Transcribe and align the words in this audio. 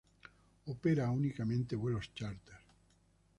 Opera 0.65 1.11
únicamente 1.11 1.75
vuelos 1.75 2.11
chárter. 2.15 2.55